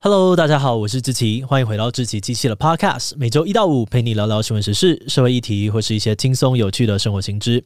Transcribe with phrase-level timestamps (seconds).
[0.00, 7.64] Hello，大家好，我是志奇，欢迎回到志奇机器的 Podcast，每周一到五陪你聊聊新闻时事、社会议题或是一些轻松有趣的生活新知。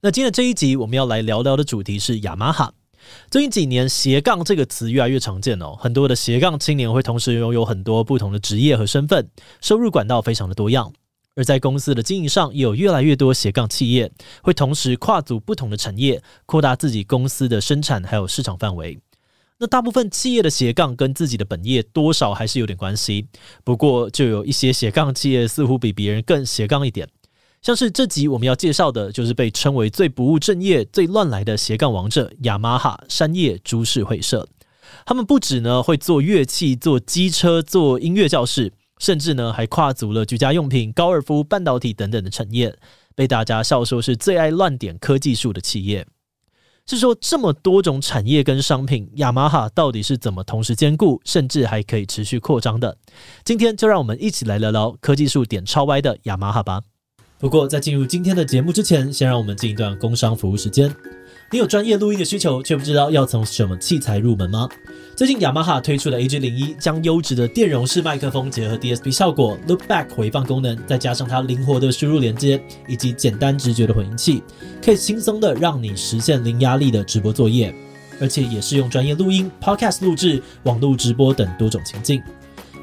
[0.00, 2.72] 那今天这一集我们要来聊聊的主题是雅马哈。
[3.28, 9.28] 最近几年斜杠这个词越来越常见哦，很多的斜杠青年会同时拥有很多不同的职业和身份，
[9.60, 10.92] 收入管道非常的多样。
[11.34, 14.12] 而在公司的经营上，也有越来越多斜杠企业
[14.44, 18.96] 会同时跨足不同的产业，扩大自己公司的生产还有市场范围。
[19.58, 23.28] 那大部分企业的斜杠跟自己的本业多少还是有点关系，
[23.62, 27.08] 不过就有一些斜杠企业似乎比别人更斜杠一点。
[27.62, 34.48] 像是这集我们要介绍的，就是被称为最不务正业、最乱来的斜杠王者——雅马哈山叶株式会社。
[35.06, 38.72] 他们不止呢会做乐器、做机车、做音乐教室。
[39.00, 42.74] 甚至呢，还跨足了居家用品、高尔夫、半导体等等的产业，
[43.16, 46.06] 被大家笑说是最爱乱点科技树的企业。
[46.86, 52.96] 是说这么多种产业跟商品，雅马哈到底是怎么同时兼顾，甚至还可以持续扩张的？
[53.42, 56.82] 今天就让我们一起来聊聊科技树点超歪的雅马哈吧。
[57.38, 60.94] 不过在进入今天的节目之前，先让我们进一段工商服务时间。
[61.54, 64.68] 你有专业录音的需求，却不知道要从什么器材入门吗？
[65.14, 74.42] 最近雅马哈推出了 AG01，将优质的电容式麦克风结合 DSP 效果、Loopback 回放功能，再加上它灵活的输入连接以及简单直觉的混音器，
[74.84, 77.72] 可以轻松的让你实现零压力的直播作业，
[78.20, 82.20] 而且也适用专业录音、Podcast 录制、网络直播等多种情境。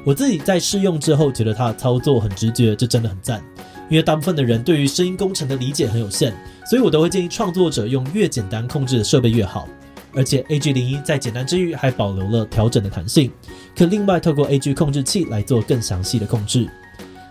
[0.02, 3.44] 我自己在试用之后，觉得它的操作很直觉，这真的很赞。
[3.88, 6.32] 因为大部分的人对于声音工程的理解很有限，
[6.68, 9.68] 所以我都会建议创作者用越简单控制的设备越好。
[10.14, 13.30] 而且 A G 零一在简单之余还保留了调整的弹性，
[13.74, 16.68] 可另外透过 AG 控制器来做更详细的控制。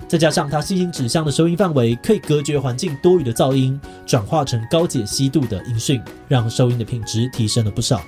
[0.08, 8.02] 再加上它吸音指向的收音范围，可以隔绝环境多余的噪音，转化成高解析度的音讯，让收音的品质提升了不少。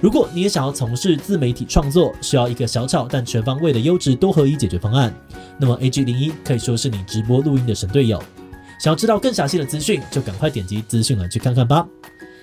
[0.00, 5.14] 如果你也想要从事自媒体创作，需要一个小巧但全方位的优质多合一解决方案，
[5.58, 8.22] 那么 A G 零一可以说是你直播录音的神队友。
[8.78, 11.86] 想要知道更详细的资讯，就赶快点击资讯栏去看看吧。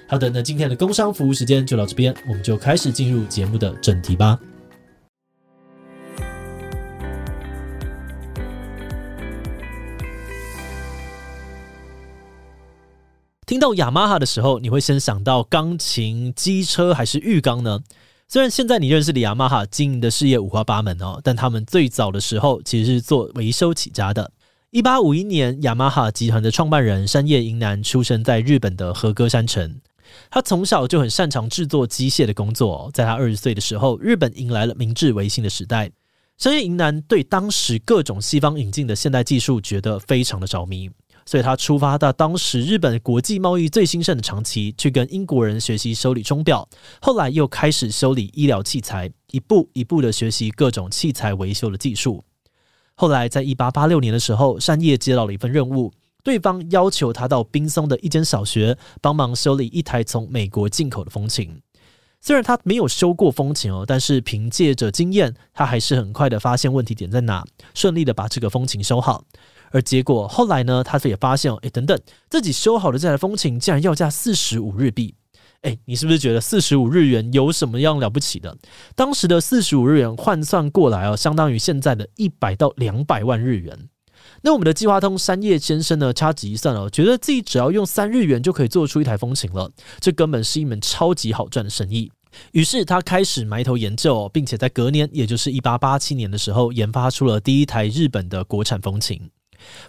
[0.08, 4.40] 好的，那今天的工商服务时间就到这边，我们就开始进入节目的正题吧。
[13.48, 17.82] 听到雅马哈的时候，你会先想到钢琴、机车还是浴缸呢？
[18.28, 24.30] 虽然现在你认识的雅马哈经营的事业五花八门哦，但他们最早的时候其实是做维修起家的。
[24.72, 29.80] 一八五一年，雅马哈集团的创办人山叶银男出生在日本的和歌山城。
[30.30, 35.90] 他从小就很擅长制作机械的工作，在他二十岁的时候，日本迎来了明治维新的时代。
[36.38, 40.92] 山叶银男对当时各种西方引进的现代技术觉得非常的着迷。
[41.28, 46.68] 所以他出发到当时日本国际贸易最兴盛的长崎，去跟英国人学习修理钟表。
[47.02, 52.24] 后来又开始修理医疗器材，一步一步的学习各种器材维修的技术。
[52.96, 55.92] 后来在一八八六年的时候，山叶接到了一份任务，
[56.24, 61.62] 对方要求他到滨松的一间小学帮忙修理一台从美国进口的风琴。
[62.22, 67.46] 虽然他没有修过风琴哦，但是凭借着经验，他还是很快的发现问题点在哪，
[67.76, 69.24] 顺利的把这个风琴修好。
[69.72, 75.16] 而结果后来呢，他也发现哦，哎，等等，自己修好的这台风琴竟然要价四十五日币，
[75.62, 78.58] 哎，你是不是觉得四十五日元有什么样了不起的？
[78.96, 83.90] 当时的四十五日元换算过来哦，相当于现在的一百到两百万日元。
[84.42, 92.12] 那我们的计划通山叶先生呢，掐指一算哦，觉得自己只要用三日元就可以做出一台风琴了，这根本是一门超级好赚的生意。
[92.52, 99.30] 于是他开始埋头研究，并且在隔年，也就是一八八七年的时候，研发出了第一台日本的国产风琴。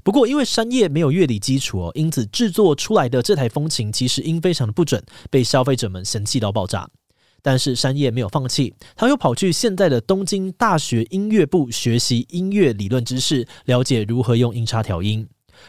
[0.03, 6.89] 不过，因为山叶没有乐理基础哦，因此制作出来的这台风琴其实音非常的不准，被消费者们嫌弃到爆炸。
[7.41, 15.27] 但是山叶没有放弃，他又跑去现在的东京大学音乐部学习音乐理论知识，了解如何用音叉调音。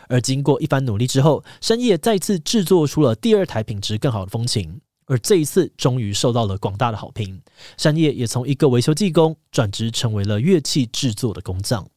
[0.07, 7.39] 而经过一番努力之后，山叶再次制作出了第二台品质更好的风琴，而这一次终于受到了广大的好评。
[7.77, 11.87] 山叶也从一个维修技工转职成为了乐器制作的工匠。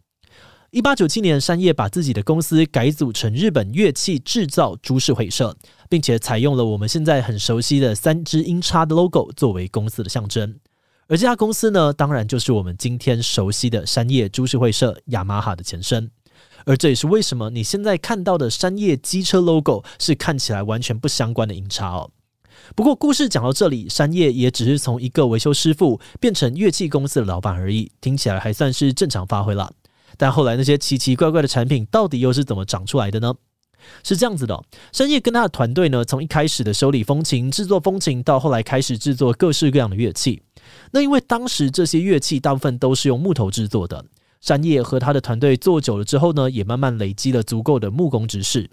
[0.72, 5.54] 一八九七年，山叶把自己的公司改组成日本乐器制造株式会社，
[5.90, 10.58] 并且采用了我们现在很熟悉的三只音叉的 logo 作为公司的象征。
[11.08, 16.10] 而这家公司呢，当然就是我们今天熟悉的山叶株式会社雅马哈的前身。
[16.64, 22.10] 而这也是为什么你现在看到的山叶机车 logo 是看起来完全不相关的音叉哦。
[22.74, 29.70] 不过故事讲到这里，山叶也只是从一个维修师傅变成乐器公司的老板而已，听起来还算是正常发挥了。
[30.16, 33.34] 但后来那些奇奇怪怪的产品到底又是怎么长出来的呢？
[34.04, 40.40] 是这样子的哦，山叶跟他的团队呢，从一开始的修理风琴、制作风琴，到后来开始制作各式各样的乐器。
[40.92, 44.04] 那因为当时这些乐器大部分都是用木头制作的，
[44.40, 48.70] 山叶和他的团队做久了之后呢，也慢慢累积了足够的木工知识。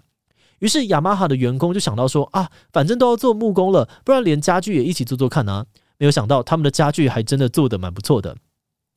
[0.60, 5.66] 于是雅马哈的员工就想到说啊，反正都要做木工了，不然连家具也一起做做看啊。
[5.98, 8.36] 没有想到他们的家具还真的做得蛮不错的，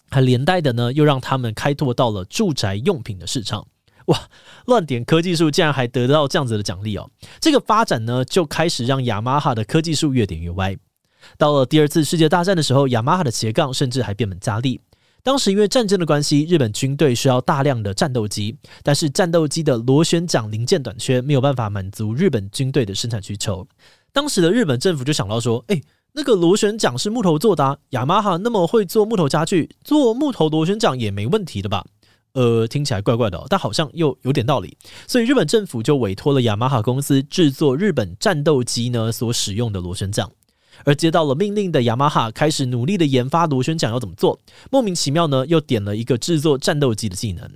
[0.09, 3.67] 还连带的呢，又让他们开拓到了住宅用品的市场。
[4.07, 4.27] 哇，
[4.65, 7.09] 乱点科技树竟然还得到这样子的奖励哦！
[7.39, 10.77] 这个发展呢，就开始让雅马哈的科技树越点越歪。
[11.37, 14.81] 到了第二次世界大战的时候，雅马哈的斜杠甚至还变本加厉。
[15.23, 23.65] 当时因为战争的关系，日本军队需要大量的战斗机，但是战斗机的螺旋桨零件短缺，没有办法满足日本军队的生产需求。
[24.11, 25.81] 当时的日本政府就想到说：“诶，
[26.13, 31.85] 那个螺旋桨是木头做的啊，雅马哈那么会做木头家具，做木头螺旋桨也没问题的吧？”
[32.33, 34.75] 呃，听起来怪怪的，但好像又有点道理。
[35.07, 40.27] 所以日本政府就委托了雅马哈公司制作日本战斗机呢所使用的螺旋桨。
[40.83, 44.39] 而接到了命令的雅马哈开始努力的研发螺旋桨要怎么做，
[44.71, 47.47] 莫名其妙呢又点了一个制作战斗机的技能。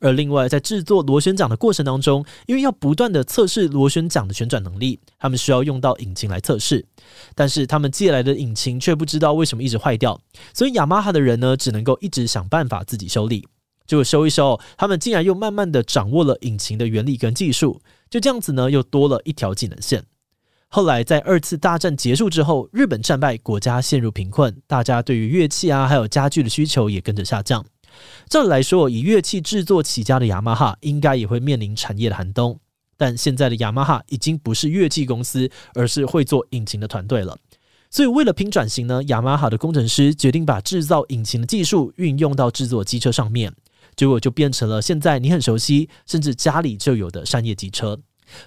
[0.00, 6.86] 而另外在制作螺旋桨的过程当中，因为要不断的测试螺旋桨的旋转能力，他们需要用到引擎来测试。
[7.34, 10.20] 但是他们借来的引擎却不知道为什么一直坏掉，
[10.54, 13.46] 所以雅马哈的人呢只能够一直想办法自己修理。
[13.86, 17.80] 结果修一修，他们竟然又慢慢的掌握了引擎的原理跟技术，
[18.10, 20.04] 就这样子呢，又多了一条技能线。
[20.68, 27.64] 后来在二次大战结束之后，日本战败，国家陷入贫困，大家对于乐器啊还有家具的需求也跟着下降。
[28.28, 32.58] 照理来说，以乐器制作起家的雅马哈应该也会面临产业的寒冬，
[32.96, 37.36] 但现在的雅马哈已经不是乐器公司，而是会做引擎的团队了。
[37.90, 43.52] 所以为了拼转型呢，雅马哈的工程师决定把制造引擎的技术运用到制作机车上面。
[43.96, 47.98] 结果就变成了现在你很熟悉，甚至家里就有的商业机车。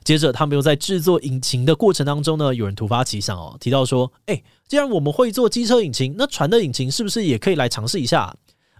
[0.03, 8.33] 接着，他们又在制作引擎的过程当中呢，有人突发奇想哦，提到说：“诶，既然我们会做机车引擎，那船的引擎是不是也可以来尝试一下？”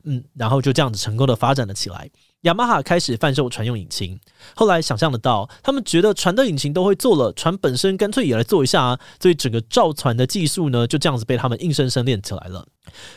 [0.06, 2.09] 嗯，然后就这样子成功的发展了起来。
[2.42, 4.19] 雅马哈开始贩售船用引擎，
[4.56, 9.00] 后来想象得到，他们觉得船的引擎都会做了，船本身干脆也来做一下啊！
[9.21, 12.65] 所以整个造船的技术呢，就这样子被他们硬生生练起来了。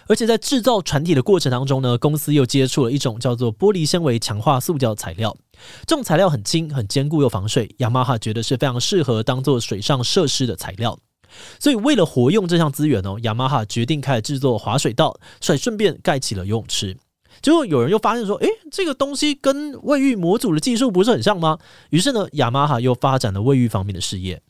[0.08, 5.34] 而且在制造船体的过程当中呢，公司又接触了一种叫做玻璃纤维强化塑胶材料，
[5.86, 10.98] 这种材料很轻、很坚固又防水，雅马哈觉得是非常适合当做水上设施的材料。
[11.58, 16.96] 所以为了活用这项资源哦，雅马哈决定开始制作滑水道，还顺便盖起了游泳池。
[17.42, 21.58] 结果有人又发现说：“诶，这个东西跟卫浴模组的技术不是很像吗？”
[21.90, 24.40] 于是呢，雅马哈又发展了卫浴方面的事业。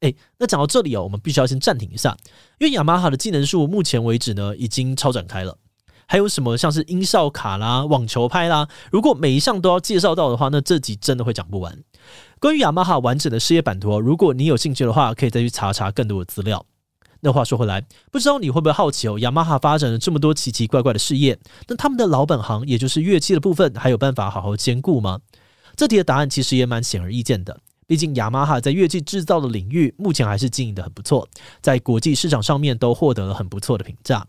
[0.00, 2.14] 诶，那讲到这里哦，我们必须要先暂停一下，
[2.58, 5.56] 因为雅马哈的技能树目前为止呢，已经超展开了。
[6.06, 11.78] 还有什么像是音效卡啦、网球拍啦，如果每一项都要介绍到的话，那这集真的会讲不完。
[12.44, 16.62] 关于雅马哈完整的事业版图，如果你有兴趣的话，可以再去查查更多的资料。
[17.20, 17.82] 那话说回来，
[18.12, 19.18] 不知道你会不会好奇哦？
[19.18, 21.38] 雅马哈发展了这么多奇奇怪怪的事业，
[21.68, 25.20] 那他们的老本行，也就是乐器的部分，还有办法好好兼顾吗？
[25.74, 27.58] 这题的答案其实也蛮显而易见的。
[27.86, 31.26] 毕竟雅马哈在乐器制造的领域，目前还是经营得很不错，
[31.62, 34.26] 在国际市场上面都获得了很不错的评价。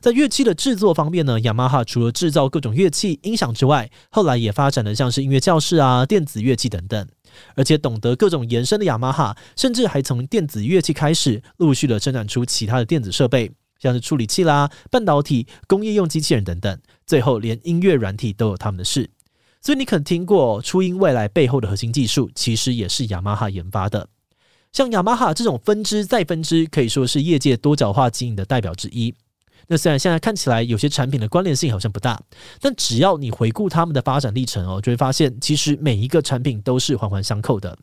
[0.00, 7.06] 在乐器的制作方面呢，雅马哈除了制造各种乐器、音响之外，后来也发展了像是音乐教室啊、电子乐器等等。
[7.54, 16.78] 而且懂得各种延伸的雅马哈，甚至还从电子乐器开始，陆续的生产出其他的电子设备，像是处理器啦、半导体、工业用机器人等等。
[17.06, 19.10] 最后连音乐软体都有他们的事。
[19.60, 24.08] 所以你可能听过初音未来背后的核心技术，其实也是雅马哈研发的。
[24.72, 29.14] 像雅马哈这种分支再分支，可以说是业界多角化经营的代表之一。
[29.68, 32.20] 那虽然现在看起来有些产品的关联性好像不大，
[32.60, 37.78] 但只要你回顾他们的发展历程哦，就会发现其实每一个产品都是环环相扣的。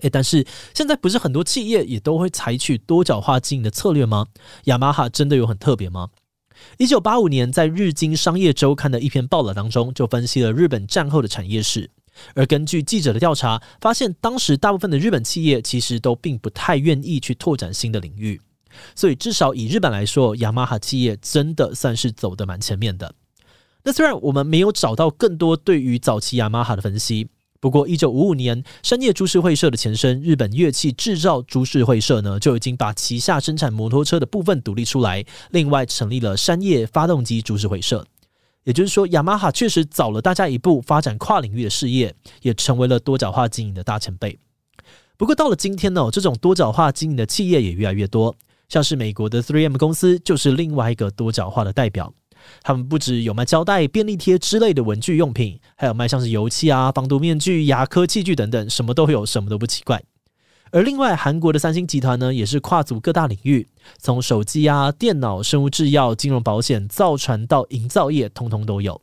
[0.00, 0.44] 诶，但是
[0.74, 4.26] 现在不是很多企业也都会采取多角化经营的策略吗？
[4.64, 6.08] 雅马哈真的有很特别吗？
[6.78, 11.90] 一九八五年在《日经商业周刊》的一篇报道当中，就分析了日本战后的产业史。
[12.34, 18.40] 而根据记者的调查，发现当时大部分的日本企业其实都并不太愿意去拓展新的领域。
[18.94, 23.14] 所以，至少以日本来说，雅马哈企业真的算是走得蛮前面的。
[23.84, 38.06] 那虽然我们没有找到更多对于早期雅马哈的分析，不过一九五五年，山叶株式会社的前身日本乐器制造株式会社呢，就已经把旗下生产摩托车的部分独立出来，另外成立了山叶发动机株式会社。
[38.64, 44.38] 也就是说，雅马哈确实早了大家一步发展跨领域的事业，也成为了多角化经营的大前辈。
[45.16, 48.36] 不过到了今天呢，这种多角化经营的企业也越来越多。
[48.72, 52.10] 像是美国的 3M 公司就是另外一个多角化的代表，
[52.62, 60.02] 他们不只有卖胶带、便利贴之类的文具用品，还有卖像是油漆啊、防毒面具、牙科器具等等，什么都有，什么都不奇怪。
[60.70, 68.98] 而另外，韩国的三星集团呢，也是跨足各大领域，从手机啊、电脑、生物制药、金融保险、造船到营造业，通通都有。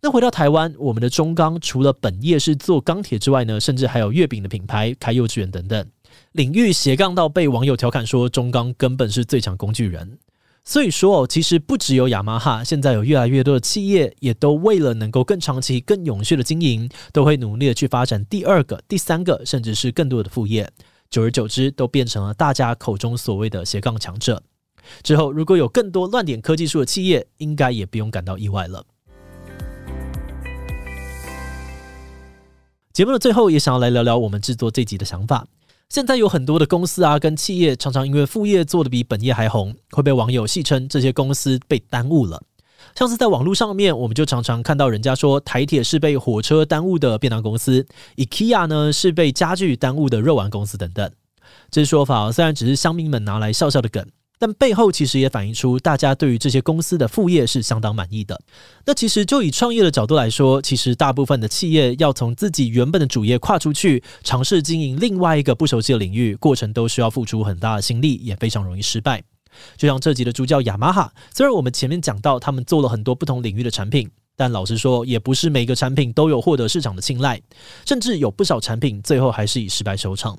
[0.00, 5.86] 那回到台湾，我们的中钢除了本业是做钢铁之外呢，甚至还有月饼的品牌、开幼稚园等等，
[6.32, 10.18] 领域斜杠到被网友调侃说中钢根本是最强工具人。
[10.64, 20.70] 所以说哦，其实不只有雅马哈，现在有越来越多的企业也都为了能够更长期、更永续的经营，都会努力的去发展第二个、第三个，甚至是更多的副业。
[21.10, 24.42] 久而久之，都变成了大家口中所谓的斜杠强者。
[25.02, 28.86] 之后，如果有更多乱点科技树的企业，应该也不用感到意外了。
[32.94, 35.46] 节目的最后，也想要来聊聊我们制作这集的想法。
[35.88, 42.42] 现在有很多的公司啊，跟企业常常因为副业做得比本业还红，会被网友戏称这些公司被耽误了。
[42.96, 47.86] 像是在网络上面，我们就常常看到人家说台铁是被火车耽误的便当公司
[48.16, 51.10] ，IKEA 呢是被家具耽误的肉丸公司等等。
[51.70, 54.04] 这说法虽然只是乡民们拿来笑笑的梗。
[54.38, 58.40] 但背后其实也反映出大家对于这些公司的副业是相当满意的。
[58.84, 69.22] 那其实就以创业的角度来说，其实大部分的企业要从自己原本的主业跨出去，尝试经营另外一个不熟悉的领域，过程都需要付出很大的心力，也非常容易失败。
[69.76, 77.40] 就像这集的主角雅马哈，虽然我们前面讲到他们做了很多不同领域的产品，但老实说，也不是每个产品都有获得市场的青睐，
[77.86, 80.36] 甚至有不少产品最后还是以失败收场。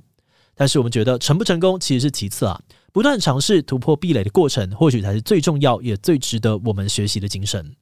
[0.55, 2.59] 但是我们觉得成不成功其实是其次啊。
[2.91, 7.75] 不断尝试突破壁垒的过程，或许才是最重要也最值得我们学习的精神。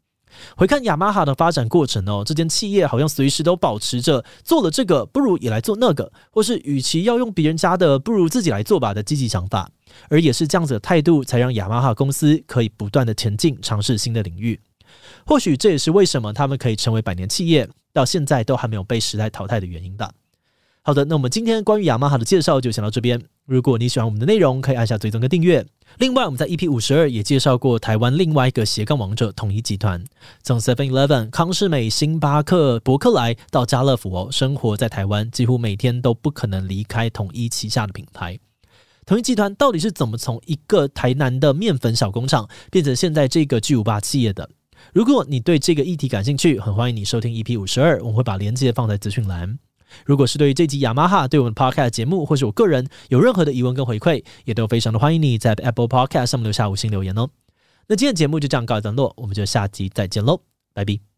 [0.57, 9.69] 回看雅马哈的发展过程哦，这间企业好像随时都保持着做了这个不如也来做那个，或是与其要用别人家的，不如自己来做吧的积极想法。
[10.09, 14.59] 而也是这样子的态度，才让雅马哈公司可以不断的前进，尝试新的领域。
[15.27, 20.11] 或许这也是为什么他们可以成为百年企业，到现在都还没有被时代淘汰的原因吧。
[20.85, 23.17] 好的，那我们今天关于雅马哈的介绍就先到这边。
[23.45, 25.65] 如果你喜欢我们的内容，可以按下追踪跟订阅。
[25.99, 30.03] 另外，我们在 EP 五十二也介绍过台湾另外一个斜杠王者统一集团，
[30.41, 38.37] 从 Seven Eleven、康士美、星巴克、博客来到家乐福哦，生活在台湾，几乎每天都不可能离开统一旗下的品牌。
[39.05, 44.49] 统一集团到底是怎么从一个台南的面粉小工厂变成现在这个巨无霸企业的？
[44.91, 49.57] 如果你对这个议题感兴趣，很欢迎你收听 EP 五十二，我们会把链接放在资讯栏。
[50.05, 57.29] 如果是对于这集雅马哈对我们 Podcast 节目，或是我个人有任何的疑问跟回馈，也都非常的欢迎你在 Apple Podcast 上面留下五星留言哦。
[57.87, 60.41] 那今天节目就这样告一段落，我们就下集再见喽，
[60.73, 61.12] 拜拜。